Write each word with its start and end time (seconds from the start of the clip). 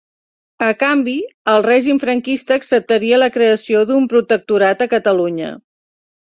A 0.67 0.69
canvi, 0.83 1.13
el 1.53 1.65
règim 1.67 1.99
franquista 2.05 2.57
acceptaria 2.61 3.21
la 3.23 3.29
creació 3.37 3.85
d'un 3.93 4.11
protectorat 4.17 4.85
a 4.89 4.93
Catalunya. 4.99 5.57